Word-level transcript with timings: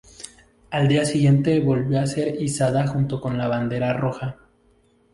Al 0.71 0.87
día 0.87 1.05
siguiente 1.05 1.59
volvió 1.59 1.99
a 2.01 2.07
ser 2.07 2.41
izada 2.41 2.87
junto 2.87 3.21
con 3.21 3.37
la 3.37 3.47
bandera 3.47 3.93
roja. 3.93 4.39